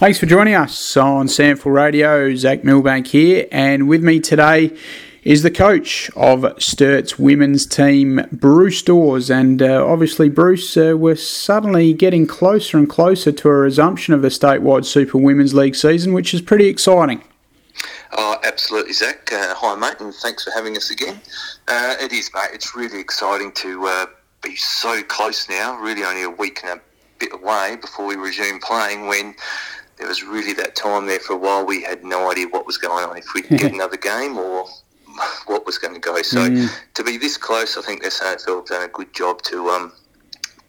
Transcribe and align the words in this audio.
Thanks 0.00 0.18
for 0.18 0.24
joining 0.24 0.54
us 0.54 0.96
on 0.96 1.26
SANFL 1.26 1.74
Radio. 1.74 2.34
Zach 2.34 2.64
Milbank 2.64 3.08
here, 3.08 3.46
and 3.52 3.86
with 3.86 4.02
me 4.02 4.18
today 4.18 4.74
is 5.24 5.42
the 5.42 5.50
coach 5.50 6.10
of 6.16 6.54
Sturt's 6.56 7.18
women's 7.18 7.66
team, 7.66 8.26
Bruce 8.32 8.80
Dawes. 8.80 9.28
And 9.28 9.60
uh, 9.60 9.86
obviously, 9.86 10.30
Bruce, 10.30 10.74
uh, 10.74 10.94
we're 10.96 11.16
suddenly 11.16 11.92
getting 11.92 12.26
closer 12.26 12.78
and 12.78 12.88
closer 12.88 13.30
to 13.30 13.48
a 13.50 13.52
resumption 13.52 14.14
of 14.14 14.22
the 14.22 14.28
statewide 14.28 14.86
Super 14.86 15.18
Women's 15.18 15.52
League 15.52 15.76
season, 15.76 16.14
which 16.14 16.32
is 16.32 16.40
pretty 16.40 16.64
exciting. 16.64 17.22
Oh, 18.12 18.40
absolutely, 18.42 18.94
Zach. 18.94 19.30
Uh, 19.30 19.54
hi, 19.54 19.74
mate, 19.74 20.00
and 20.00 20.14
thanks 20.14 20.44
for 20.44 20.50
having 20.52 20.78
us 20.78 20.88
again. 20.88 21.20
Uh, 21.68 21.96
it 22.00 22.10
is, 22.10 22.30
mate. 22.32 22.48
It's 22.54 22.74
really 22.74 23.00
exciting 23.00 23.52
to 23.52 23.86
uh, 23.86 24.06
be 24.40 24.56
so 24.56 25.02
close 25.02 25.46
now, 25.50 25.78
really 25.78 26.04
only 26.04 26.22
a 26.22 26.30
week 26.30 26.60
and 26.64 26.80
a 26.80 26.82
bit 27.18 27.34
away 27.34 27.76
before 27.78 28.06
we 28.06 28.16
resume 28.16 28.58
playing 28.60 29.06
when 29.06 29.34
there 30.00 30.08
was 30.08 30.24
really 30.24 30.54
that 30.54 30.74
time 30.74 31.06
there 31.06 31.20
for 31.20 31.34
a 31.34 31.36
while 31.36 31.64
we 31.64 31.82
had 31.82 32.02
no 32.02 32.30
idea 32.30 32.48
what 32.48 32.66
was 32.66 32.78
going 32.78 33.04
on, 33.08 33.16
if 33.18 33.34
we'd 33.34 33.48
get 33.48 33.72
another 33.74 33.98
game 33.98 34.38
or 34.38 34.66
what 35.46 35.66
was 35.66 35.76
going 35.76 35.92
to 35.92 36.00
go. 36.00 36.20
So 36.22 36.48
mm. 36.48 36.68
to 36.94 37.04
be 37.04 37.18
this 37.18 37.36
close, 37.36 37.76
I 37.76 37.82
think 37.82 38.02
the 38.02 38.08
SANFL 38.08 38.56
have 38.56 38.66
done 38.66 38.82
a 38.82 38.88
good 38.88 39.12
job 39.12 39.42
to 39.42 39.68
um, 39.68 39.92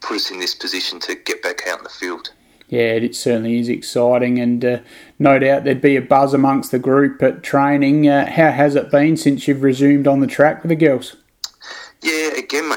put 0.02 0.16
us 0.16 0.30
in 0.30 0.38
this 0.38 0.54
position 0.54 1.00
to 1.00 1.14
get 1.14 1.42
back 1.42 1.66
out 1.66 1.78
in 1.78 1.84
the 1.84 1.90
field. 1.90 2.30
Yeah, 2.68 2.92
it 2.92 3.14
certainly 3.14 3.58
is 3.58 3.68
exciting, 3.68 4.38
and 4.38 4.64
uh, 4.64 4.78
no 5.18 5.38
doubt 5.38 5.64
there'd 5.64 5.80
be 5.80 5.96
a 5.96 6.02
buzz 6.02 6.34
amongst 6.34 6.70
the 6.70 6.78
group 6.78 7.22
at 7.22 7.42
training. 7.42 8.08
Uh, 8.08 8.30
how 8.30 8.50
has 8.50 8.76
it 8.76 8.90
been 8.90 9.16
since 9.16 9.48
you've 9.48 9.62
resumed 9.62 10.06
on 10.06 10.20
the 10.20 10.26
track 10.26 10.62
with 10.62 10.68
the 10.68 10.76
girls? 10.76 11.16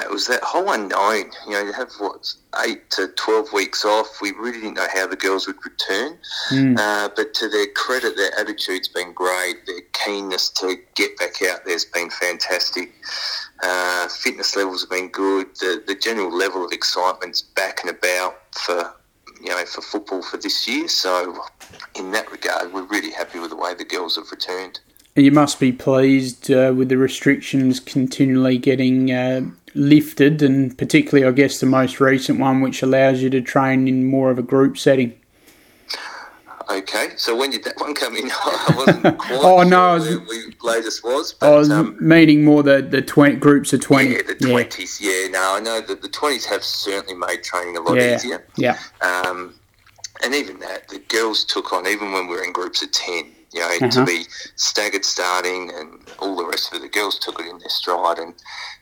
Yeah, 0.05 0.11
again, 0.11 0.11
mate, 0.11 0.11
it 0.11 0.11
was 0.11 0.27
that 0.27 0.43
whole 0.43 0.71
unknown. 0.71 1.31
You 1.45 1.53
know, 1.53 1.63
you 1.63 1.73
have 1.73 1.91
what 1.99 2.33
eight 2.65 2.89
to 2.91 3.07
twelve 3.09 3.51
weeks 3.53 3.85
off. 3.85 4.21
We 4.21 4.31
really 4.31 4.61
didn't 4.61 4.75
know 4.75 4.87
how 4.93 5.07
the 5.07 5.15
girls 5.15 5.47
would 5.47 5.57
return, 5.63 6.17
mm. 6.51 6.77
uh, 6.77 7.09
but 7.15 7.33
to 7.35 7.49
their 7.49 7.67
credit, 7.67 8.15
their 8.15 8.37
attitude's 8.39 8.87
been 8.87 9.13
great. 9.13 9.65
Their 9.65 9.81
keenness 9.93 10.49
to 10.49 10.77
get 10.95 11.17
back 11.17 11.41
out 11.41 11.65
there's 11.65 11.85
been 11.85 12.09
fantastic. 12.09 12.93
Uh, 13.63 14.07
fitness 14.07 14.55
levels 14.55 14.81
have 14.81 14.89
been 14.89 15.09
good. 15.09 15.47
The 15.55 15.83
the 15.85 15.95
general 15.95 16.35
level 16.35 16.65
of 16.65 16.71
excitement's 16.71 17.41
back 17.41 17.81
and 17.81 17.89
about 17.89 18.35
for 18.53 18.93
you 19.41 19.49
know 19.49 19.65
for 19.65 19.81
football 19.81 20.21
for 20.21 20.37
this 20.37 20.67
year. 20.67 20.87
So, 20.87 21.43
in 21.95 22.11
that 22.11 22.31
regard, 22.31 22.73
we're 22.73 22.85
really 22.87 23.11
happy 23.11 23.39
with 23.39 23.51
the 23.51 23.55
way 23.55 23.73
the 23.73 23.85
girls 23.85 24.15
have 24.15 24.31
returned 24.31 24.79
you 25.15 25.31
must 25.31 25.59
be 25.59 25.71
pleased 25.71 26.51
uh, 26.51 26.73
with 26.75 26.89
the 26.89 26.97
restrictions 26.97 27.79
continually 27.79 28.57
getting 28.57 29.11
uh, 29.11 29.41
lifted, 29.75 30.41
and 30.41 30.77
particularly, 30.77 31.27
I 31.27 31.31
guess, 31.31 31.59
the 31.59 31.65
most 31.65 31.99
recent 31.99 32.39
one, 32.39 32.61
which 32.61 32.81
allows 32.81 33.21
you 33.21 33.29
to 33.29 33.41
train 33.41 33.87
in 33.87 34.05
more 34.05 34.31
of 34.31 34.39
a 34.39 34.43
group 34.43 34.77
setting. 34.77 35.13
Okay, 36.69 37.09
so 37.15 37.35
when 37.35 37.51
did 37.51 37.63
that 37.65 37.75
one 37.79 37.93
come 37.93 38.15
in? 38.15 38.29
I 38.31 38.73
wasn't 38.75 39.17
quite 39.17 39.39
oh 39.43 39.61
sure 39.61 39.65
no, 39.65 39.93
was, 39.93 40.19
we 40.29 40.55
latest 40.61 41.03
was. 41.03 41.33
But, 41.33 41.53
I 41.53 41.55
was 41.55 41.69
um, 41.69 41.97
meaning 41.99 42.43
more 42.43 42.63
the 42.63 42.81
the 42.81 43.01
20, 43.01 43.35
groups 43.35 43.73
of 43.73 43.81
twenty. 43.81 44.11
Yeah, 44.11 44.21
the 44.25 44.35
twenties. 44.35 44.99
Yeah. 44.99 45.11
yeah, 45.11 45.27
no, 45.29 45.55
I 45.55 45.59
know 45.59 45.81
that 45.81 46.01
the 46.01 46.09
twenties 46.09 46.45
have 46.45 46.63
certainly 46.63 47.15
made 47.15 47.43
training 47.43 47.77
a 47.77 47.81
lot 47.81 47.97
yeah. 47.97 48.15
easier. 48.15 48.45
Yeah. 48.55 48.79
Um, 49.01 49.53
and 50.23 50.33
even 50.33 50.59
that, 50.59 50.87
the 50.87 50.99
girls 51.09 51.43
took 51.43 51.73
on 51.73 51.85
even 51.87 52.13
when 52.13 52.27
we 52.27 52.35
were 52.35 52.43
in 52.43 52.53
groups 52.53 52.81
of 52.81 52.91
ten 52.91 53.31
you 53.55 53.61
know, 53.61 53.67
uh-huh. 53.67 53.89
to 53.89 54.05
be 54.05 54.23
staggered 54.55 55.05
starting 55.05 55.71
and 55.73 55.99
all 56.19 56.35
the 56.35 56.45
rest 56.45 56.71
of 56.71 56.77
it. 56.77 56.81
The 56.81 56.89
girls 56.89 57.17
took 57.17 57.39
it 57.39 57.47
in 57.47 57.57
their 57.57 57.69
stride 57.69 58.19
and 58.19 58.33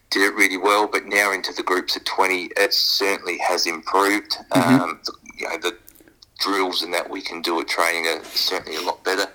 did 0.09 0.23
it 0.23 0.35
really 0.35 0.57
well. 0.57 0.87
But 0.87 1.05
now 1.05 1.31
into 1.31 1.53
the 1.53 1.63
groups 1.63 1.95
of 1.95 2.03
20, 2.03 2.49
it 2.57 2.73
certainly 2.73 3.37
has 3.37 3.67
improved. 3.67 4.35
Mm-hmm. 4.51 4.81
Um, 4.81 5.01
you 5.37 5.47
know, 5.47 5.57
the 5.57 5.77
drills 6.39 6.81
and 6.81 6.93
that 6.93 7.09
we 7.09 7.21
can 7.21 7.41
do 7.41 7.59
at 7.59 7.67
training 7.67 8.07
are 8.07 8.23
certainly 8.25 8.77
a 8.77 8.81
lot 8.81 9.03
better. 9.03 9.27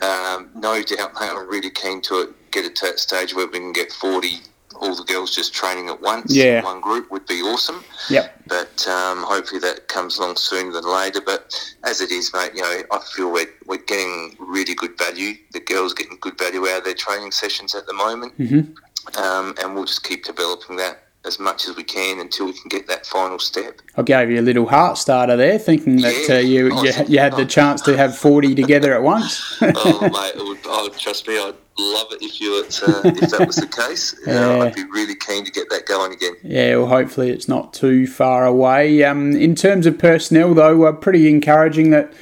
Um, 0.00 0.50
no 0.54 0.82
doubt, 0.82 1.14
mate, 1.14 1.30
I'm 1.30 1.48
really 1.48 1.70
keen 1.70 2.00
to 2.02 2.22
it, 2.22 2.50
get 2.50 2.64
it 2.64 2.74
to 2.76 2.86
that 2.86 2.98
stage 2.98 3.34
where 3.34 3.46
we 3.46 3.58
can 3.58 3.72
get 3.72 3.92
40 3.92 4.40
all 4.82 4.94
the 4.96 5.04
girls 5.04 5.34
just 5.34 5.54
training 5.54 5.88
at 5.88 6.00
once 6.00 6.34
yeah. 6.34 6.62
one 6.62 6.80
group 6.80 7.10
would 7.10 7.24
be 7.26 7.40
awesome. 7.40 7.84
Yep. 8.10 8.42
But 8.48 8.88
um, 8.88 9.22
hopefully 9.22 9.60
that 9.60 9.88
comes 9.88 10.18
along 10.18 10.36
sooner 10.36 10.72
than 10.72 10.84
later. 10.84 11.20
But 11.24 11.54
as 11.84 12.00
it 12.00 12.10
is, 12.10 12.32
mate, 12.34 12.50
you 12.54 12.62
know, 12.62 12.82
I 12.90 12.98
feel 13.14 13.32
we're, 13.32 13.46
we're 13.66 13.78
getting 13.78 14.36
really 14.38 14.74
good 14.74 14.98
value. 14.98 15.34
The 15.52 15.60
girls 15.60 15.94
getting 15.94 16.18
good 16.20 16.36
value 16.36 16.66
out 16.66 16.78
of 16.78 16.84
their 16.84 16.94
training 16.94 17.30
sessions 17.30 17.74
at 17.74 17.86
the 17.86 17.94
moment. 17.94 18.36
Mm-hmm. 18.38 19.22
Um, 19.22 19.54
and 19.60 19.74
we'll 19.74 19.84
just 19.84 20.04
keep 20.04 20.24
developing 20.24 20.76
that 20.76 21.01
as 21.24 21.38
much 21.38 21.68
as 21.68 21.76
we 21.76 21.84
can 21.84 22.20
until 22.20 22.46
we 22.46 22.52
can 22.52 22.68
get 22.68 22.86
that 22.88 23.06
final 23.06 23.38
step. 23.38 23.80
I 23.96 24.02
gave 24.02 24.30
you 24.30 24.40
a 24.40 24.42
little 24.42 24.66
heart 24.66 24.98
starter 24.98 25.36
there, 25.36 25.58
thinking 25.58 26.00
that 26.00 26.28
yeah, 26.28 26.36
uh, 26.36 26.38
you, 26.38 26.82
you, 26.82 26.92
you 27.06 27.18
had 27.18 27.36
the 27.36 27.46
chance 27.46 27.80
to 27.82 27.96
have 27.96 28.16
forty 28.16 28.54
together 28.54 28.92
at 28.94 29.02
once. 29.02 29.56
oh 29.62 30.00
mate, 30.00 30.34
it 30.34 30.44
would, 30.44 30.58
oh, 30.64 30.88
trust 30.98 31.28
me, 31.28 31.38
I'd 31.38 31.54
love 31.78 32.08
it 32.12 32.22
if 32.22 32.40
you 32.40 32.54
uh, 32.54 33.02
if 33.04 33.30
that 33.30 33.46
was 33.46 33.56
the 33.56 33.66
case. 33.66 34.14
Yeah. 34.26 34.62
I'd 34.62 34.74
be 34.74 34.84
really 34.84 35.16
keen 35.16 35.44
to 35.44 35.50
get 35.50 35.68
that 35.70 35.86
going 35.86 36.12
again. 36.12 36.34
Yeah, 36.42 36.76
well, 36.76 36.86
hopefully 36.86 37.30
it's 37.30 37.48
not 37.48 37.74
too 37.74 38.06
far 38.06 38.46
away. 38.46 39.02
Um, 39.04 39.34
in 39.34 39.54
terms 39.54 39.84
of 39.84 39.98
personnel, 39.98 40.54
though, 40.54 40.84
uh, 40.84 40.92
pretty 40.92 41.28
encouraging 41.28 41.90
that 41.90 42.12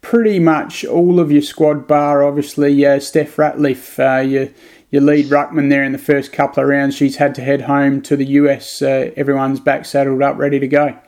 pretty 0.00 0.38
much 0.38 0.84
all 0.84 1.20
of 1.20 1.32
your 1.32 1.42
squad, 1.42 1.86
bar 1.86 2.22
obviously 2.22 2.86
uh, 2.86 3.00
Steph 3.00 3.36
Ratliff, 3.36 3.98
uh, 3.98 4.20
you 4.22 4.54
your 4.90 5.02
lead 5.02 5.26
ruckman 5.26 5.70
there 5.70 5.84
in 5.84 5.92
the 5.92 5.98
first 5.98 6.32
couple 6.32 6.62
of 6.62 6.68
rounds. 6.68 6.94
She's 6.94 7.16
had 7.16 7.34
to 7.36 7.42
head 7.42 7.62
home 7.62 8.00
to 8.02 8.16
the 8.16 8.24
US. 8.24 8.80
Uh, 8.80 9.10
everyone's 9.16 9.60
back 9.60 9.84
saddled 9.84 10.22
up, 10.22 10.38
ready 10.38 10.58
to 10.58 10.68
go. 10.68 10.98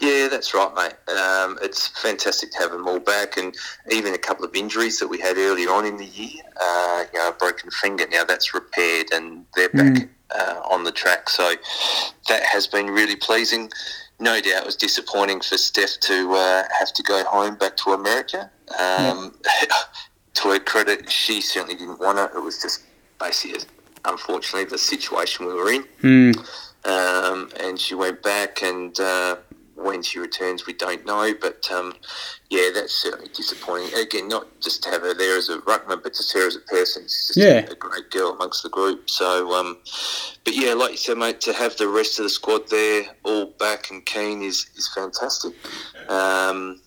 Yeah, 0.00 0.28
that's 0.28 0.52
right, 0.52 0.74
mate. 0.74 1.16
Um, 1.16 1.58
it's 1.62 1.88
fantastic 2.00 2.50
to 2.52 2.58
have 2.58 2.72
them 2.72 2.86
all 2.86 2.98
back, 2.98 3.36
and 3.36 3.54
even 3.90 4.12
a 4.12 4.18
couple 4.18 4.44
of 4.44 4.54
injuries 4.54 4.98
that 4.98 5.08
we 5.08 5.18
had 5.18 5.36
earlier 5.36 5.70
on 5.70 5.86
in 5.86 5.96
the 5.96 6.06
year. 6.06 6.42
Uh, 6.60 7.04
you 7.12 7.18
know, 7.18 7.28
a 7.28 7.32
broken 7.32 7.70
finger. 7.70 8.04
Now 8.10 8.24
that's 8.24 8.52
repaired, 8.52 9.06
and 9.12 9.46
they're 9.54 9.68
back 9.68 9.94
mm. 9.94 10.08
uh, 10.34 10.60
on 10.70 10.84
the 10.84 10.92
track. 10.92 11.30
So 11.30 11.54
that 12.28 12.42
has 12.42 12.66
been 12.66 12.88
really 12.88 13.16
pleasing. 13.16 13.70
No 14.20 14.40
doubt 14.40 14.62
it 14.62 14.66
was 14.66 14.76
disappointing 14.76 15.40
for 15.40 15.56
Steph 15.56 16.00
to 16.00 16.32
uh, 16.32 16.64
have 16.78 16.92
to 16.92 17.02
go 17.02 17.24
home 17.24 17.54
back 17.56 17.76
to 17.78 17.90
America. 17.90 18.50
Um, 18.78 19.34
yeah. 19.44 19.68
to 20.34 20.48
her 20.50 20.58
credit, 20.58 21.10
she 21.10 21.40
certainly 21.40 21.76
didn't 21.76 22.00
want 22.00 22.18
it. 22.18 22.36
It 22.36 22.40
was 22.40 22.60
just 22.60 22.82
basically, 23.18 23.60
unfortunately, 24.04 24.68
the 24.68 24.78
situation 24.78 25.46
we 25.46 25.54
were 25.54 25.72
in. 25.72 25.84
Mm. 26.02 26.38
Um, 26.86 27.50
and 27.60 27.78
she 27.78 27.94
went 27.94 28.22
back, 28.22 28.62
and 28.62 28.98
uh, 29.00 29.36
when 29.74 30.02
she 30.02 30.18
returns, 30.18 30.66
we 30.66 30.72
don't 30.72 31.04
know. 31.06 31.32
But 31.40 31.70
um, 31.70 31.94
yeah, 32.50 32.70
that's 32.74 32.94
certainly 32.94 33.30
disappointing. 33.34 33.94
Again, 33.98 34.28
not 34.28 34.46
just 34.60 34.82
to 34.84 34.90
have 34.90 35.02
her 35.02 35.14
there 35.14 35.36
as 35.36 35.48
a 35.48 35.58
ruckman, 35.58 36.02
but 36.02 36.14
just 36.14 36.32
her 36.34 36.46
as 36.46 36.56
a 36.56 36.60
person. 36.60 37.04
She's 37.04 37.28
just 37.28 37.38
yeah. 37.38 37.66
a 37.70 37.74
great 37.74 38.10
girl 38.10 38.30
amongst 38.30 38.62
the 38.62 38.68
group. 38.68 39.08
So, 39.08 39.52
um, 39.54 39.78
but 40.44 40.54
yeah, 40.54 40.74
like 40.74 40.92
you 40.92 40.96
said, 40.96 41.18
mate, 41.18 41.40
to 41.42 41.52
have 41.52 41.76
the 41.76 41.88
rest 41.88 42.18
of 42.18 42.24
the 42.24 42.30
squad 42.30 42.68
there 42.70 43.04
all 43.24 43.46
back 43.58 43.90
and 43.90 44.04
keen 44.04 44.42
is 44.42 44.66
is 44.76 44.88
fantastic. 44.94 45.54
Um, 46.08 46.80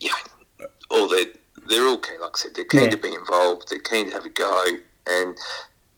yeah, 0.00 0.12
all 0.90 1.08
they're 1.08 1.26
they're 1.68 1.86
all 1.86 1.98
keen. 1.98 2.20
Like 2.20 2.30
I 2.34 2.38
said, 2.38 2.52
they're 2.54 2.64
keen 2.64 2.84
yeah. 2.84 2.90
to 2.90 2.96
be 2.96 3.14
involved. 3.14 3.68
They're 3.70 3.78
keen 3.78 4.08
to 4.08 4.14
have 4.14 4.24
a 4.24 4.30
go. 4.30 4.64
And 5.06 5.36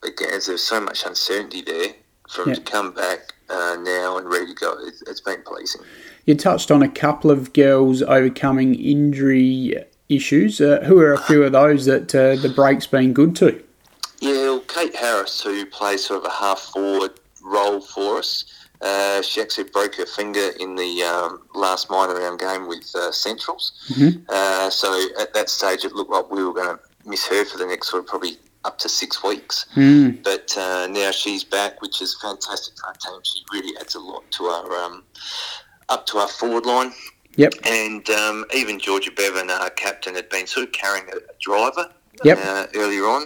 again, 0.03 0.39
there's 0.45 0.61
so 0.61 0.79
much 0.81 1.05
uncertainty 1.05 1.61
there, 1.61 1.93
for 2.29 2.45
them 2.45 2.55
to 2.55 2.61
come 2.61 2.93
back 2.93 3.33
uh, 3.49 3.77
now 3.81 4.17
and 4.17 4.27
ready 4.27 4.47
to 4.47 4.53
go, 4.53 4.75
it's, 4.79 5.01
it's 5.03 5.21
been 5.21 5.41
pleasing. 5.43 5.81
You 6.25 6.35
touched 6.35 6.71
on 6.71 6.81
a 6.81 6.89
couple 6.89 7.31
of 7.31 7.53
girls 7.53 8.01
overcoming 8.01 8.75
injury 8.75 9.75
issues. 10.09 10.61
Uh, 10.61 10.81
who 10.85 10.99
are 10.99 11.13
a 11.13 11.17
few 11.17 11.43
of 11.43 11.51
those 11.51 11.85
that 11.85 12.13
uh, 12.15 12.35
the 12.41 12.49
break's 12.49 12.87
been 12.87 13.13
good 13.13 13.35
to? 13.37 13.61
Yeah, 14.19 14.31
well, 14.31 14.59
Kate 14.61 14.95
Harris, 14.95 15.41
who 15.41 15.65
plays 15.65 16.05
sort 16.05 16.23
of 16.23 16.31
a 16.31 16.33
half 16.33 16.59
forward 16.59 17.11
role 17.43 17.81
for 17.81 18.19
us, 18.19 18.45
uh, 18.81 19.21
she 19.21 19.41
actually 19.41 19.69
broke 19.69 19.95
her 19.95 20.05
finger 20.05 20.51
in 20.59 20.75
the 20.75 21.03
um, 21.03 21.41
last 21.53 21.89
minor 21.89 22.15
round 22.15 22.39
game 22.39 22.67
with 22.67 22.89
uh, 22.95 23.11
Centrals. 23.11 23.73
Mm-hmm. 23.89 24.23
Uh, 24.29 24.69
so 24.69 25.07
at 25.19 25.33
that 25.33 25.49
stage, 25.49 25.85
it 25.85 25.93
looked 25.93 26.11
like 26.11 26.29
we 26.31 26.43
were 26.43 26.53
going 26.53 26.77
to 26.77 27.09
miss 27.09 27.27
her 27.27 27.45
for 27.45 27.57
the 27.57 27.65
next 27.65 27.89
sort 27.89 28.03
of 28.03 28.07
probably 28.09 28.37
up 28.65 28.77
to 28.79 28.89
six 28.89 29.23
weeks. 29.23 29.65
Mm. 29.75 30.23
But 30.23 30.55
uh, 30.57 30.87
now 30.87 31.11
she's 31.11 31.43
back, 31.43 31.81
which 31.81 32.01
is 32.01 32.17
fantastic 32.21 32.77
for 32.77 32.87
our 32.87 32.93
team. 32.93 33.19
She 33.23 33.39
really 33.51 33.75
adds 33.77 33.95
a 33.95 33.99
lot 33.99 34.29
to 34.31 34.45
our 34.45 34.71
um, 34.83 35.03
up 35.89 36.05
to 36.07 36.17
our 36.17 36.27
forward 36.27 36.65
line. 36.65 36.91
Yep. 37.35 37.53
And 37.65 38.07
um, 38.11 38.45
even 38.53 38.79
Georgia 38.79 39.11
Bevan, 39.11 39.49
our 39.49 39.69
captain, 39.71 40.15
had 40.15 40.29
been 40.29 40.45
sort 40.45 40.67
of 40.67 40.71
carrying 40.71 41.05
a, 41.11 41.17
a 41.17 41.35
driver 41.41 41.89
yep. 42.23 42.37
uh, 42.41 42.67
earlier 42.75 43.03
on. 43.03 43.25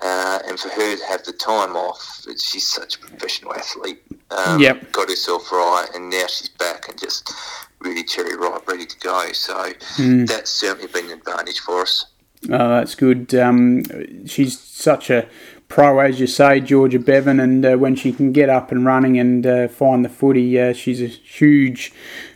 Uh, 0.00 0.38
and 0.46 0.60
for 0.60 0.68
her 0.68 0.96
to 0.96 1.04
have 1.06 1.24
the 1.24 1.32
time 1.32 1.74
off, 1.74 2.24
she's 2.38 2.68
such 2.68 2.96
a 2.96 2.98
professional 3.00 3.52
athlete. 3.52 4.00
Um, 4.30 4.60
yep. 4.60 4.92
Got 4.92 5.08
herself 5.08 5.50
right, 5.50 5.88
and 5.94 6.08
now 6.08 6.26
she's 6.28 6.50
back 6.50 6.88
and 6.88 6.96
just 6.98 7.32
really 7.80 8.04
cherry 8.04 8.36
ripe, 8.36 8.66
ready 8.68 8.86
to 8.86 8.98
go. 9.00 9.32
So 9.32 9.54
mm. 9.96 10.26
that's 10.26 10.52
certainly 10.52 10.86
been 10.92 11.06
an 11.06 11.18
advantage 11.18 11.58
for 11.60 11.82
us. 11.82 12.06
Oh, 12.44 12.68
that's 12.68 12.94
good. 12.94 13.34
Um, 13.34 13.82
she's 14.26 14.58
such 14.58 15.10
a 15.10 15.28
pro, 15.68 15.98
as 15.98 16.20
you 16.20 16.26
say, 16.26 16.60
Georgia 16.60 16.98
Bevan, 16.98 17.40
and 17.40 17.64
uh, 17.64 17.76
when 17.76 17.96
she 17.96 18.12
can 18.12 18.32
get 18.32 18.48
up 18.48 18.70
and 18.70 18.84
running 18.84 19.18
and 19.18 19.46
uh, 19.46 19.68
find 19.68 20.04
the 20.04 20.08
footy, 20.08 20.58
uh, 20.58 20.72
she's 20.72 21.02
a 21.02 21.06
huge 21.06 21.92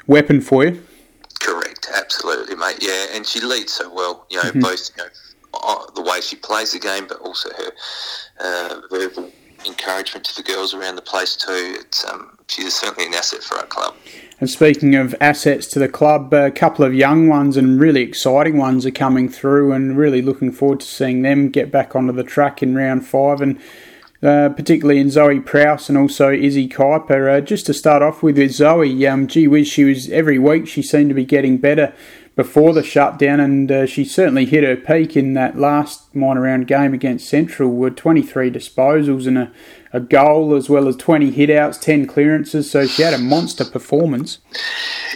weapon 0.06 0.40
for 0.40 0.64
you. 0.64 0.82
Correct, 1.40 1.88
Absolutely, 1.94 2.56
mate. 2.56 2.78
Yeah, 2.80 3.06
and 3.12 3.26
she 3.26 3.40
leads 3.40 3.72
so 3.72 3.92
well. 3.92 4.26
You 4.30 4.38
know, 4.38 4.50
mm-hmm. 4.50 4.60
both 4.60 4.90
you 4.96 5.04
know 5.04 5.86
the 5.94 6.02
way 6.02 6.20
she 6.20 6.36
plays 6.36 6.72
the 6.72 6.78
game, 6.78 7.06
but 7.06 7.18
also 7.20 7.50
her 7.50 7.72
uh, 8.40 8.80
verbal 8.90 9.30
encouragement 9.66 10.24
to 10.26 10.36
the 10.36 10.42
girls 10.42 10.74
around 10.74 10.96
the 10.96 11.02
place 11.02 11.36
too. 11.36 11.76
It's 11.80 12.04
um, 12.04 12.38
she's 12.48 12.74
certainly 12.74 13.06
an 13.06 13.14
asset 13.14 13.42
for 13.42 13.56
our 13.56 13.66
club. 13.66 13.94
And 14.40 14.50
speaking 14.50 14.96
of 14.96 15.14
assets 15.20 15.66
to 15.68 15.78
the 15.78 15.88
club, 15.88 16.34
a 16.34 16.50
couple 16.50 16.84
of 16.84 16.94
young 16.94 17.28
ones 17.28 17.56
and 17.56 17.80
really 17.80 18.02
exciting 18.02 18.56
ones 18.56 18.84
are 18.84 18.90
coming 18.90 19.28
through, 19.28 19.72
and 19.72 19.96
really 19.96 20.22
looking 20.22 20.50
forward 20.50 20.80
to 20.80 20.86
seeing 20.86 21.22
them 21.22 21.48
get 21.48 21.70
back 21.70 21.94
onto 21.94 22.12
the 22.12 22.24
track 22.24 22.62
in 22.62 22.74
round 22.74 23.06
five 23.06 23.40
and. 23.40 23.60
Uh, 24.24 24.48
particularly 24.50 25.00
in 25.00 25.10
Zoe 25.10 25.40
Prowse 25.40 25.88
and 25.88 25.98
also 25.98 26.30
Izzy 26.30 26.68
Kuiper. 26.68 27.38
Uh, 27.38 27.40
just 27.40 27.66
to 27.66 27.74
start 27.74 28.02
off 28.02 28.22
with, 28.22 28.38
with 28.38 28.52
Zoe, 28.52 29.04
um, 29.04 29.26
gee 29.26 29.48
whiz, 29.48 29.66
she 29.66 29.82
was 29.82 30.08
every 30.10 30.38
week 30.38 30.68
she 30.68 30.80
seemed 30.80 31.10
to 31.10 31.14
be 31.14 31.24
getting 31.24 31.58
better 31.58 31.92
before 32.34 32.72
the 32.72 32.82
shutdown, 32.82 33.40
and 33.40 33.70
uh, 33.70 33.86
she 33.86 34.04
certainly 34.04 34.46
hit 34.46 34.64
her 34.64 34.76
peak 34.76 35.16
in 35.16 35.34
that 35.34 35.58
last 35.58 36.14
minor 36.14 36.42
round 36.42 36.66
game 36.66 36.94
against 36.94 37.28
Central 37.28 37.70
with 37.70 37.96
23 37.96 38.50
disposals 38.50 39.26
and 39.26 39.36
a, 39.36 39.52
a 39.92 40.00
goal 40.00 40.54
as 40.54 40.70
well 40.70 40.88
as 40.88 40.96
20 40.96 41.32
hitouts, 41.32 41.80
10 41.80 42.06
clearances. 42.06 42.70
So 42.70 42.86
she 42.86 43.02
had 43.02 43.14
a 43.14 43.18
monster 43.18 43.64
performance. 43.64 44.38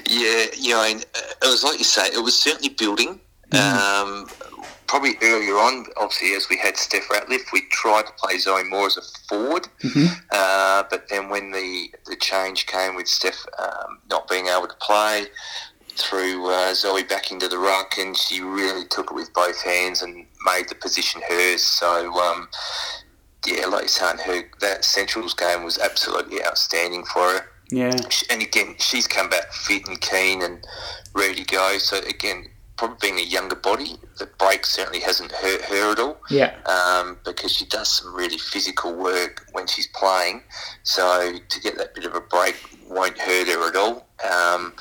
Yeah, 0.06 0.46
you 0.56 0.70
know, 0.70 0.84
it 0.84 1.06
was 1.42 1.64
like 1.64 1.78
you 1.78 1.84
say, 1.84 2.06
it 2.08 2.22
was 2.22 2.36
certainly 2.36 2.70
building. 2.70 3.20
Mm. 3.50 3.58
Um, 3.60 4.26
probably 4.86 5.16
earlier 5.22 5.54
on, 5.54 5.86
obviously, 5.96 6.34
as 6.34 6.48
we 6.48 6.56
had 6.56 6.76
Steph 6.76 7.08
Ratliff, 7.08 7.52
we 7.52 7.62
tried 7.70 8.06
to 8.06 8.12
play 8.12 8.38
Zoe 8.38 8.64
more 8.64 8.86
as 8.86 8.96
a 8.96 9.02
forward. 9.28 9.68
Mm-hmm. 9.82 10.06
Uh, 10.30 10.84
but 10.90 11.08
then 11.08 11.28
when 11.28 11.50
the, 11.50 11.88
the 12.06 12.16
change 12.16 12.66
came 12.66 12.94
with 12.94 13.08
Steph 13.08 13.46
um, 13.58 14.00
not 14.10 14.28
being 14.28 14.46
able 14.46 14.68
to 14.68 14.76
play, 14.80 15.26
threw 15.98 16.50
uh, 16.50 16.74
Zoe 16.74 17.02
back 17.04 17.30
into 17.30 17.48
the 17.48 17.58
ruck, 17.58 17.94
and 17.98 18.16
she 18.16 18.40
really 18.40 18.84
took 18.86 19.10
it 19.10 19.14
with 19.14 19.32
both 19.32 19.62
hands 19.62 20.02
and 20.02 20.26
made 20.44 20.68
the 20.68 20.74
position 20.74 21.22
hers. 21.28 21.64
So, 21.64 22.12
um, 22.12 22.48
yeah, 23.46 23.66
like 23.66 23.82
you're 23.82 23.88
saying, 23.88 24.18
her 24.18 24.42
that 24.60 24.84
Central's 24.84 25.34
game 25.34 25.64
was 25.64 25.78
absolutely 25.78 26.44
outstanding 26.44 27.04
for 27.04 27.20
her. 27.20 27.40
Yeah, 27.70 27.96
and 28.30 28.42
again, 28.42 28.76
she's 28.78 29.06
come 29.08 29.28
back 29.28 29.52
fit 29.52 29.88
and 29.88 30.00
keen 30.00 30.42
and 30.42 30.64
ready 31.14 31.42
to 31.42 31.44
go. 31.44 31.78
So 31.78 31.98
again, 31.98 32.46
probably 32.76 32.96
being 33.00 33.18
a 33.18 33.28
younger 33.28 33.56
body, 33.56 33.96
the 34.18 34.26
break 34.38 34.66
certainly 34.66 35.00
hasn't 35.00 35.32
hurt 35.32 35.62
her 35.62 35.92
at 35.92 35.98
all. 35.98 36.18
Yeah. 36.30 36.54
Um, 36.66 37.18
because 37.24 37.52
she 37.52 37.66
does 37.66 37.92
some 37.96 38.14
really 38.14 38.38
physical 38.38 38.94
work 38.94 39.46
when 39.52 39.66
she's 39.66 39.88
playing. 39.88 40.42
So 40.82 41.38
to 41.48 41.60
get 41.60 41.76
that 41.78 41.94
bit 41.94 42.04
of 42.04 42.14
a 42.14 42.20
break 42.20 42.56
won't 42.88 43.18
hurt 43.18 43.48
her 43.48 43.68
at 43.68 43.76
all. 43.76 44.06
Um, 44.30 44.74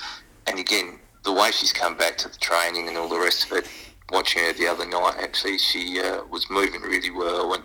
and 0.48 0.60
again, 0.60 1.00
the 1.26 1.34
way 1.34 1.52
she's 1.52 1.74
come 1.74 1.98
back 1.98 2.18
to 2.20 2.30
the 2.30 2.38
training 2.38 2.88
and 2.88 2.98
all 2.98 3.10
the 3.10 3.20
rest 3.20 3.52
of 3.52 3.58
it, 3.58 3.68
watching 4.12 4.44
her 4.44 4.54
the 4.54 4.68
other 4.68 4.88
night, 4.88 5.16
actually, 5.20 5.58
she 5.58 6.00
uh, 6.00 6.24
was 6.30 6.50
moving 6.50 6.82
really 6.82 7.12
well 7.12 7.54
and 7.54 7.64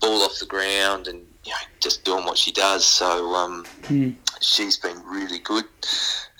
ball 0.00 0.22
off 0.22 0.38
the 0.38 0.46
ground 0.46 1.08
and 1.08 1.18
you 1.44 1.50
know, 1.50 1.56
just 1.80 2.04
doing 2.04 2.24
what 2.24 2.38
she 2.38 2.52
does. 2.52 2.86
So 2.86 3.34
um, 3.34 3.66
mm. 3.82 4.14
she's 4.40 4.78
been 4.78 5.02
really 5.04 5.40
good. 5.40 5.64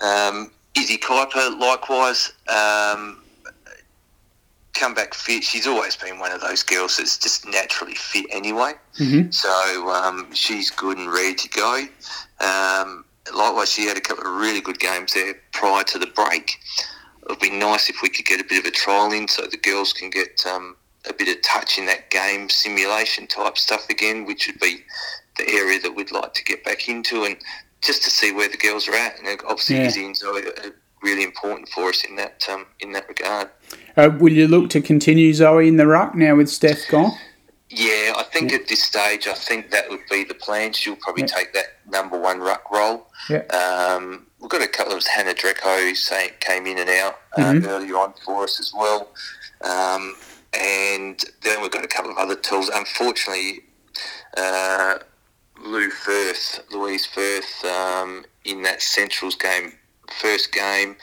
Um, 0.01 0.51
Izzy 0.77 0.99
Kuiper, 0.99 1.59
likewise, 1.59 2.33
um, 2.49 3.23
come 4.73 4.95
back 4.95 5.15
fit. 5.15 5.45
She's 5.45 5.67
always 5.67 5.97
been 5.97 6.19
one 6.19 6.33
of 6.33 6.41
those 6.41 6.62
girls 6.62 6.97
that's 6.97 7.19
just 7.19 7.47
naturally 7.47 7.95
fit 7.95 8.27
anyway. 8.33 8.73
Mm-hmm. 8.99 9.31
So 9.31 9.89
um, 9.91 10.33
she's 10.33 10.71
good 10.71 10.99
and 10.99 11.12
ready 11.12 11.35
to 11.35 11.49
go. 11.49 11.87
Likewise, 13.32 13.73
she 13.73 13.87
had 13.87 13.97
a 13.97 14.00
couple 14.00 14.26
of 14.26 14.35
really 14.37 14.61
good 14.61 14.79
games 14.79 15.15
there 15.15 15.35
prior 15.53 15.85
to 15.85 15.99
the 15.99 16.06
break. 16.09 16.59
It 17.23 17.29
would 17.29 17.41
be 17.41 17.50
nice 17.50 17.88
if 17.88 18.03
we 18.03 18.09
could 18.11 18.26
get 18.26 18.41
a 18.41 18.44
bit 18.44 18.59
of 18.59 18.67
a 18.67 18.71
trial 18.71 19.12
in 19.12 19.29
so 19.29 19.47
the 19.47 19.56
girls 19.56 19.93
can 19.93 20.11
get 20.11 20.44
um, 20.47 20.76
a 21.09 21.12
bit 21.12 21.35
of 21.35 21.43
touch 21.43 21.79
in 21.79 21.87
that 21.87 22.11
game 22.11 22.50
simulation 22.50 23.26
type 23.26 23.56
stuff 23.56 23.88
again, 23.88 24.26
which 24.26 24.47
would 24.47 24.61
be 24.61 24.85
the 25.38 25.49
area 25.49 25.81
that 25.81 25.94
we'd 25.94 26.12
like 26.12 26.35
to 26.35 26.44
get 26.44 26.65
back 26.65 26.88
into 26.88 27.25
and 27.25 27.37
just 27.81 28.03
to 28.05 28.11
see 28.11 28.32
where 28.32 28.49
the 28.49 28.56
girls 28.56 28.88
are 28.88 28.94
at. 28.94 29.19
And 29.19 29.41
obviously, 29.47 29.77
yeah. 29.77 29.87
Izzy 29.87 30.05
and 30.05 30.17
Zoe 30.17 30.43
are 30.43 30.75
really 31.03 31.23
important 31.23 31.69
for 31.69 31.88
us 31.91 32.05
in 32.05 32.17
that 32.17 32.47
um, 32.50 32.67
in 32.81 32.93
that 32.93 33.09
regard. 33.09 33.50
Uh, 33.97 34.11
will 34.19 34.32
you 34.32 34.49
look 34.49 34.70
to 34.70 34.81
continue 34.81 35.32
Zoe 35.32 35.69
in 35.69 35.77
the 35.77 35.87
ruck 35.87 36.15
now 36.15 36.35
with 36.35 36.49
Steph 36.49 36.88
gone? 36.91 37.12
Yeah, 37.71 38.13
I 38.17 38.25
think 38.31 38.51
yeah. 38.51 38.59
at 38.59 38.69
this 38.69 38.83
stage, 38.83 39.27
I 39.27 39.35
think 39.35 39.71
that 39.71 39.89
would 39.89 40.03
be 40.11 40.25
the 40.25 40.35
plan. 40.35 40.73
She'll 40.73 40.97
probably 40.97 41.23
yeah. 41.23 41.29
take 41.29 41.53
that 41.55 41.79
number 41.91 42.19
one 42.19 42.41
ruck 42.41 42.71
role. 42.71 43.07
Yeah. 43.29 43.43
Um, 43.47 44.27
we've 44.41 44.51
got 44.51 44.63
a 44.63 44.69
couple 44.69 44.93
of 44.93 45.05
Hannah 45.07 45.35
Dreco 45.35 45.97
saying 45.97 46.33
came 46.41 46.67
in 46.67 46.79
and 46.79 46.91
out 46.91 47.19
uh, 47.37 47.43
mm-hmm. 47.43 47.67
earlier 47.67 47.97
on 47.97 48.13
for 48.25 48.45
us 48.45 48.61
as 48.61 48.73
well. 48.77 49.09
Um, 49.63 50.15
and 50.53 51.19
then 51.43 51.63
we've 51.63 51.71
got 51.71 51.85
a 51.85 51.89
couple 51.89 52.11
of 52.11 52.19
other 52.19 52.37
tools. 52.37 52.69
Unfortunately, 52.73 53.61
uh, 54.37 54.99
Lou 55.65 55.91
Firth, 55.91 56.61
Louise 56.71 57.07
Firth, 57.07 57.65
um, 57.65 58.25
in 58.45 58.63
that 58.63 58.83
Centrals 58.83 59.35
game, 59.35 59.73
first 60.21 60.53
game 60.53 60.97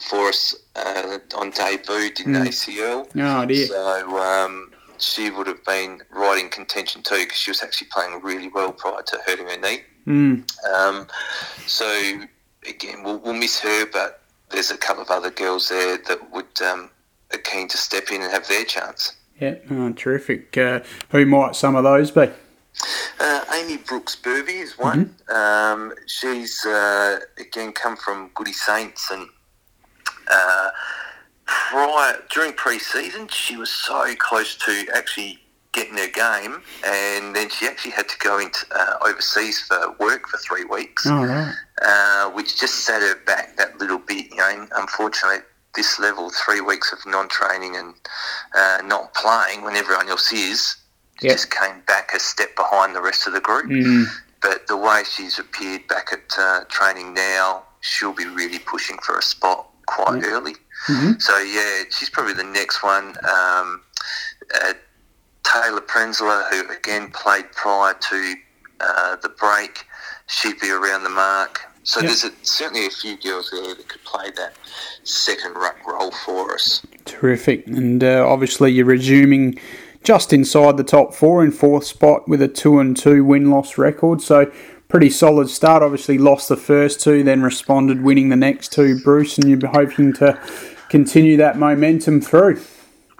for 0.00 0.28
us 0.28 0.54
uh, 0.76 1.18
on 1.36 1.50
debut, 1.50 2.10
didn't 2.10 2.34
mm. 2.34 2.46
ACL. 2.46 3.08
Oh, 3.16 3.46
dear. 3.46 3.66
So 3.66 4.18
um, 4.18 4.70
she 4.98 5.30
would 5.30 5.46
have 5.46 5.64
been 5.64 6.02
right 6.10 6.42
in 6.42 6.50
contention 6.50 7.02
too 7.02 7.18
because 7.18 7.38
she 7.38 7.50
was 7.50 7.62
actually 7.62 7.88
playing 7.92 8.20
really 8.22 8.48
well 8.48 8.72
prior 8.72 9.02
to 9.02 9.18
hurting 9.26 9.46
her 9.46 9.58
knee. 9.58 9.80
Mm. 10.06 10.74
Um, 10.74 11.06
so 11.66 11.86
again, 12.68 13.02
we'll, 13.02 13.18
we'll, 13.18 13.34
miss 13.34 13.58
her, 13.60 13.86
but 13.86 14.20
there's 14.50 14.70
a 14.70 14.76
couple 14.76 15.02
of 15.02 15.10
other 15.10 15.30
girls 15.30 15.68
there 15.68 15.98
that 15.98 16.32
would 16.32 16.62
um, 16.62 16.90
are 17.32 17.38
keen 17.38 17.68
to 17.68 17.76
step 17.76 18.10
in 18.10 18.22
and 18.22 18.30
have 18.30 18.46
their 18.48 18.64
chance. 18.64 19.16
Yeah, 19.40 19.56
oh, 19.70 19.92
terrific. 19.92 20.56
Uh, 20.56 20.80
who 21.10 21.26
might 21.26 21.56
some 21.56 21.74
of 21.74 21.84
those 21.84 22.10
be? 22.10 22.28
Uh, 23.20 23.44
Amy 23.54 23.76
Brooks 23.78 24.16
Burby 24.16 24.60
is 24.60 24.78
one. 24.78 25.14
Mm-hmm. 25.30 25.80
Um, 25.82 25.92
she's 26.06 26.64
uh, 26.66 27.20
again 27.38 27.72
come 27.72 27.96
from 27.96 28.30
Goodwood 28.34 28.54
Saints 28.54 29.10
and 29.10 29.28
uh, 30.30 30.70
prior 31.54 32.22
during 32.30 32.52
pre-season, 32.52 33.28
she 33.28 33.56
was 33.56 33.70
so 33.70 34.14
close 34.16 34.56
to 34.56 34.86
actually 34.94 35.38
getting 35.72 35.96
her 35.96 36.08
game, 36.08 36.62
and 36.84 37.34
then 37.34 37.48
she 37.48 37.66
actually 37.66 37.90
had 37.90 38.08
to 38.08 38.18
go 38.18 38.38
into 38.38 38.64
uh, 38.72 38.96
overseas 39.06 39.60
for 39.60 39.94
work 39.98 40.28
for 40.28 40.38
three 40.38 40.64
weeks, 40.64 41.06
oh, 41.06 41.24
right. 41.24 41.54
uh, 41.82 42.30
which 42.30 42.58
just 42.58 42.84
set 42.86 43.02
her 43.02 43.16
back 43.24 43.56
that 43.56 43.78
little 43.78 43.98
bit. 43.98 44.30
You 44.30 44.36
know, 44.36 44.66
unfortunately, 44.76 45.40
this 45.74 45.98
level, 45.98 46.30
three 46.44 46.60
weeks 46.60 46.92
of 46.92 46.98
non-training 47.06 47.76
and 47.76 47.94
uh, 48.56 48.78
not 48.84 49.14
playing 49.14 49.62
when 49.62 49.74
everyone 49.76 50.08
else 50.08 50.32
is, 50.32 50.76
yep. 51.20 51.32
just 51.32 51.50
came 51.50 51.80
back 51.86 52.10
a 52.14 52.20
step 52.20 52.54
behind 52.56 52.94
the 52.94 53.02
rest 53.02 53.26
of 53.26 53.32
the 53.32 53.40
group. 53.40 53.66
Mm. 53.66 54.06
But 54.42 54.66
the 54.66 54.76
way 54.76 55.02
she's 55.04 55.38
appeared 55.38 55.86
back 55.88 56.08
at 56.12 56.38
uh, 56.38 56.64
training 56.68 57.14
now, 57.14 57.64
she'll 57.80 58.12
be 58.14 58.26
really 58.26 58.58
pushing 58.60 58.98
for 58.98 59.18
a 59.18 59.22
spot 59.22 59.68
quite 59.86 60.22
yep. 60.22 60.24
early. 60.26 60.54
Mm-hmm. 60.88 61.12
So 61.18 61.38
yeah, 61.38 61.84
she's 61.90 62.10
probably 62.10 62.34
the 62.34 62.44
next 62.44 62.82
one. 62.82 63.16
Um, 63.24 63.82
uh, 64.62 64.74
Taylor 65.44 65.80
Prenzler, 65.80 66.48
who 66.50 66.72
again 66.72 67.10
played 67.10 67.50
prior 67.52 67.94
to 67.94 68.34
uh, 68.80 69.16
the 69.22 69.28
break, 69.28 69.84
she'd 70.26 70.58
be 70.60 70.70
around 70.70 71.04
the 71.04 71.10
mark. 71.10 71.60
So 71.84 72.00
yep. 72.00 72.08
there's 72.08 72.24
a, 72.24 72.30
certainly 72.42 72.86
a 72.86 72.90
few 72.90 73.18
girls 73.18 73.50
there 73.50 73.74
that 73.74 73.88
could 73.88 74.02
play 74.04 74.30
that 74.36 74.54
second 75.04 75.54
ruck 75.54 75.76
role 75.86 76.10
for 76.10 76.54
us. 76.54 76.84
Terrific, 77.04 77.66
and 77.66 78.02
uh, 78.02 78.26
obviously 78.26 78.72
you're 78.72 78.86
resuming 78.86 79.58
just 80.02 80.32
inside 80.32 80.76
the 80.76 80.84
top 80.84 81.14
four 81.14 81.44
in 81.44 81.50
fourth 81.50 81.84
spot 81.84 82.28
with 82.28 82.40
a 82.40 82.48
two 82.48 82.78
and 82.78 82.96
two 82.96 83.24
win 83.24 83.50
loss 83.50 83.76
record. 83.76 84.22
So 84.22 84.50
pretty 84.94 85.10
solid 85.10 85.50
start. 85.50 85.82
Obviously 85.82 86.18
lost 86.18 86.48
the 86.48 86.56
first 86.56 87.00
two, 87.00 87.24
then 87.24 87.42
responded, 87.42 88.00
winning 88.00 88.28
the 88.28 88.36
next 88.36 88.72
two. 88.72 88.96
Bruce, 89.00 89.36
and 89.38 89.50
you're 89.50 89.68
hoping 89.68 90.12
to 90.12 90.40
continue 90.88 91.36
that 91.36 91.58
momentum 91.58 92.20
through. 92.20 92.62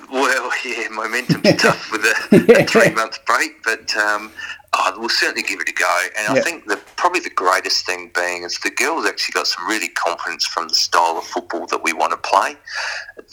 Well, 0.09 0.52
yeah, 0.64 0.87
momentum's 0.93 1.57
tough 1.61 1.90
with 1.90 2.02
a, 2.02 2.47
yeah. 2.49 2.59
a 2.59 2.64
three-month 2.64 3.26
break, 3.26 3.61
but 3.64 3.93
um, 3.97 4.31
oh, 4.73 4.95
we'll 5.00 5.09
certainly 5.09 5.43
give 5.43 5.59
it 5.61 5.69
a 5.69 5.73
go. 5.73 6.00
And 6.16 6.38
I 6.38 6.43
think 6.43 6.66
the 6.66 6.76
probably 6.95 7.19
the 7.19 7.31
greatest 7.31 7.85
thing 7.85 8.12
being 8.14 8.45
is 8.45 8.57
the 8.61 8.71
girls 8.71 9.04
actually 9.04 9.33
got 9.33 9.49
some 9.49 9.66
really 9.66 9.88
confidence 9.88 10.47
from 10.47 10.69
the 10.69 10.76
style 10.76 11.19
of 11.19 11.25
football 11.25 11.66
that 11.66 11.83
we 11.83 11.93
want 11.93 12.12
to 12.12 12.19
play. 12.19 12.54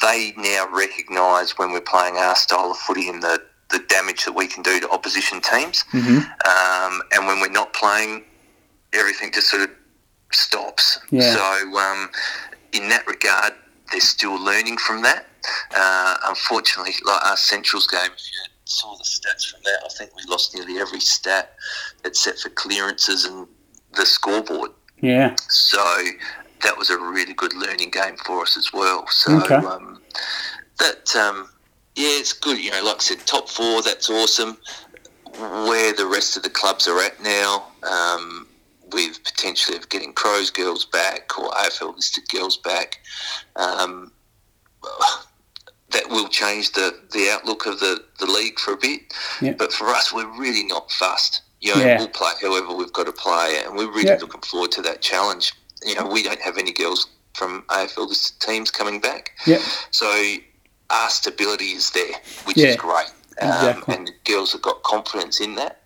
They 0.01 0.33
now 0.35 0.67
recognise 0.73 1.59
when 1.59 1.73
we're 1.73 1.81
playing 1.81 2.17
our 2.17 2.35
style 2.35 2.71
of 2.71 2.77
footy 2.77 3.07
and 3.07 3.21
the 3.21 3.39
the 3.69 3.79
damage 3.87 4.25
that 4.25 4.33
we 4.33 4.47
can 4.47 4.61
do 4.63 4.81
to 4.81 4.89
opposition 4.89 5.39
teams. 5.39 5.85
Mm-hmm. 5.93 6.17
Um, 6.17 7.01
and 7.13 7.25
when 7.25 7.39
we're 7.39 7.51
not 7.51 7.71
playing, 7.71 8.25
everything 8.93 9.31
just 9.31 9.49
sort 9.49 9.63
of 9.63 9.69
stops. 10.31 10.99
Yeah. 11.09 11.33
So, 11.33 11.77
um, 11.77 12.09
in 12.73 12.89
that 12.89 13.05
regard, 13.07 13.53
they're 13.91 13.99
still 13.99 14.41
learning 14.41 14.77
from 14.77 15.01
that. 15.03 15.25
Uh, 15.75 16.17
unfortunately, 16.25 16.93
like 17.05 17.25
our 17.25 17.37
Centrals 17.37 17.87
game, 17.87 18.11
if 18.15 18.21
you 18.31 18.51
saw 18.65 18.95
the 18.95 19.03
stats 19.03 19.51
from 19.51 19.61
that, 19.63 19.79
I 19.85 19.89
think 19.89 20.15
we 20.15 20.23
lost 20.29 20.55
nearly 20.55 20.79
every 20.79 20.99
stat 20.99 21.55
except 22.05 22.39
for 22.39 22.49
clearances 22.49 23.25
and 23.25 23.47
the 23.93 24.05
scoreboard. 24.05 24.71
Yeah. 25.01 25.35
So 25.49 25.83
that 26.61 26.77
was 26.77 26.89
a 26.89 26.97
really 26.97 27.33
good 27.33 27.53
learning 27.53 27.89
game 27.89 28.15
for 28.25 28.43
us 28.43 28.55
as 28.55 28.71
well. 28.71 29.07
So 29.07 29.39
okay. 29.39 29.55
um, 29.55 30.01
that 30.79 31.15
um, 31.15 31.49
yeah, 31.95 32.19
it's 32.19 32.33
good. 32.33 32.57
You 32.59 32.71
know, 32.71 32.83
like 32.83 32.97
I 32.97 32.99
said, 32.99 33.25
top 33.25 33.49
four, 33.49 33.81
that's 33.81 34.09
awesome. 34.09 34.57
Where 35.37 35.93
the 35.93 36.05
rest 36.05 36.37
of 36.37 36.43
the 36.43 36.49
clubs 36.49 36.87
are 36.87 36.99
at 37.01 37.21
now, 37.21 37.67
um, 37.83 38.47
with 38.93 39.23
potentially 39.23 39.77
of 39.77 39.89
getting 39.89 40.13
Crows 40.13 40.49
girls 40.49 40.85
back 40.85 41.37
or 41.37 41.49
AFL 41.51 41.95
listed 41.95 42.27
girls 42.29 42.57
back, 42.57 42.99
um, 43.55 44.11
that 45.91 46.09
will 46.09 46.27
change 46.27 46.71
the, 46.71 46.97
the 47.11 47.29
outlook 47.31 47.65
of 47.65 47.79
the, 47.79 48.03
the 48.19 48.25
league 48.25 48.59
for 48.59 48.73
a 48.73 48.77
bit. 48.77 49.01
Yeah. 49.41 49.53
But 49.57 49.71
for 49.71 49.87
us, 49.87 50.13
we're 50.13 50.31
really 50.39 50.63
not 50.63 50.91
fussed. 50.91 51.41
You 51.59 51.75
know, 51.75 51.81
yeah. 51.83 51.97
we'll 51.99 52.07
play 52.07 52.31
however 52.41 52.73
we've 52.73 52.93
got 52.93 53.05
to 53.05 53.11
play, 53.11 53.61
and 53.65 53.75
we're 53.75 53.91
really 53.91 54.09
yeah. 54.09 54.17
looking 54.19 54.41
forward 54.41 54.71
to 54.73 54.81
that 54.83 55.01
challenge. 55.01 55.53
You 55.83 55.95
know, 55.95 56.07
we 56.07 56.23
don't 56.23 56.41
have 56.41 56.57
any 56.57 56.73
girls 56.73 57.07
from 57.35 57.63
AFL 57.69 58.07
listed 58.09 58.39
teams 58.39 58.71
coming 58.71 58.99
back. 58.99 59.31
Yeah. 59.45 59.61
So 59.91 60.07
our 60.89 61.09
stability 61.09 61.71
is 61.71 61.91
there, 61.91 62.13
which 62.45 62.57
is 62.57 62.75
great. 62.75 63.11
Um, 63.39 63.49
exactly. 63.49 63.95
And 63.95 64.07
the 64.07 64.13
girls 64.31 64.51
have 64.53 64.61
got 64.61 64.81
confidence 64.83 65.39
in 65.39 65.55
that. 65.55 65.80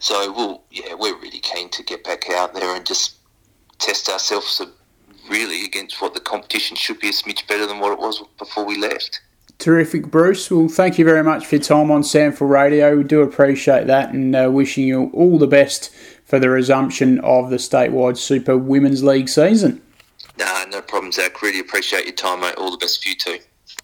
So 0.00 0.32
we'll, 0.32 0.62
yeah, 0.70 0.94
we're 0.94 1.18
really 1.18 1.40
keen 1.40 1.68
to 1.70 1.82
get 1.82 2.02
back 2.04 2.28
out 2.30 2.54
there 2.54 2.74
and 2.74 2.84
just 2.84 3.16
test 3.78 4.08
ourselves 4.08 4.60
really 5.28 5.64
against 5.64 6.00
what 6.00 6.14
the 6.14 6.20
competition 6.20 6.76
should 6.76 6.98
be 6.98 7.08
a 7.08 7.12
smidge 7.12 7.46
better 7.46 7.66
than 7.66 7.78
what 7.78 7.92
it 7.92 7.98
was 7.98 8.22
before 8.38 8.64
we 8.64 8.76
left. 8.76 9.20
Terrific, 9.58 10.10
Bruce. 10.10 10.50
Well, 10.50 10.68
thank 10.68 10.98
you 10.98 11.04
very 11.04 11.22
much 11.22 11.44
for 11.44 11.56
your 11.56 11.62
time 11.62 11.90
on 11.90 12.02
SANFL 12.02 12.48
Radio. 12.48 12.96
We 12.96 13.04
do 13.04 13.20
appreciate 13.20 13.86
that 13.88 14.12
and 14.14 14.34
uh, 14.34 14.50
wishing 14.50 14.86
you 14.86 15.10
all 15.12 15.38
the 15.38 15.46
best 15.46 15.90
for 16.24 16.38
the 16.38 16.48
resumption 16.48 17.18
of 17.20 17.50
the 17.50 17.56
statewide 17.56 18.16
Super 18.16 18.56
Women's 18.56 19.04
League 19.04 19.28
season. 19.28 19.82
Nah, 20.38 20.64
no 20.70 20.80
problem, 20.80 21.12
Zach. 21.12 21.42
Really 21.42 21.60
appreciate 21.60 22.06
your 22.06 22.14
time, 22.14 22.40
mate. 22.40 22.54
All 22.56 22.70
the 22.70 22.78
best 22.78 23.02
for 23.02 23.10
you 23.10 23.16
too. 23.16 23.38